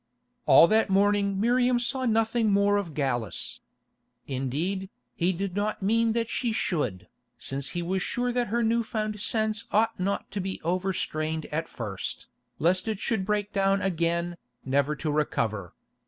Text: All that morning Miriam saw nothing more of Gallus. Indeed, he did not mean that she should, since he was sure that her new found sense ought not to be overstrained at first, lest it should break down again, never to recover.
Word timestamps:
All 0.47 0.65
that 0.67 0.89
morning 0.89 1.39
Miriam 1.39 1.77
saw 1.77 2.07
nothing 2.07 2.49
more 2.51 2.77
of 2.77 2.95
Gallus. 2.95 3.59
Indeed, 4.25 4.89
he 5.13 5.31
did 5.31 5.55
not 5.55 5.83
mean 5.83 6.13
that 6.13 6.27
she 6.27 6.51
should, 6.51 7.07
since 7.37 7.69
he 7.77 7.83
was 7.83 8.01
sure 8.01 8.31
that 8.31 8.47
her 8.47 8.63
new 8.63 8.81
found 8.81 9.21
sense 9.21 9.65
ought 9.69 9.99
not 9.99 10.31
to 10.31 10.41
be 10.41 10.59
overstrained 10.63 11.45
at 11.51 11.69
first, 11.69 12.25
lest 12.57 12.87
it 12.87 12.99
should 12.99 13.25
break 13.25 13.53
down 13.53 13.79
again, 13.79 14.37
never 14.65 14.95
to 14.95 15.11
recover. 15.11 15.75